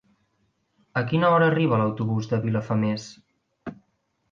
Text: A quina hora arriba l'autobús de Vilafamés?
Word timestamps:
A 1.01 1.03
quina 1.11 1.29
hora 1.33 1.51
arriba 1.53 1.79
l'autobús 1.83 2.33
de 2.33 2.41
Vilafamés? 2.49 3.09